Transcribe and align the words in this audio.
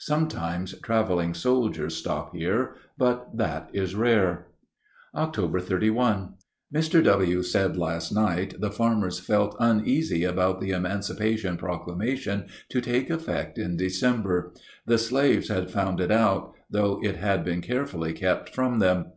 Sometimes 0.00 0.74
traveling 0.80 1.32
soldiers 1.32 1.94
stop 1.96 2.34
here, 2.34 2.74
but 2.98 3.36
that 3.36 3.70
is 3.72 3.94
rare. 3.94 4.48
Oct. 5.14 5.62
31. 5.62 6.34
Mr. 6.74 7.04
W. 7.04 7.40
said 7.44 7.76
last 7.76 8.10
night 8.10 8.60
the 8.60 8.72
farmers 8.72 9.20
felt 9.20 9.54
uneasy 9.60 10.24
about 10.24 10.60
the 10.60 10.72
"Emancipation 10.72 11.56
Proclamation" 11.56 12.46
to 12.68 12.80
take 12.80 13.10
effect 13.10 13.58
in 13.58 13.76
December. 13.76 14.52
The 14.86 14.98
slaves 14.98 15.50
have 15.50 15.70
found 15.70 16.00
it 16.00 16.10
out, 16.10 16.54
though 16.68 16.98
it 17.04 17.18
had 17.18 17.44
been 17.44 17.60
carefully 17.60 18.12
kept 18.12 18.52
from 18.52 18.80
them. 18.80 19.12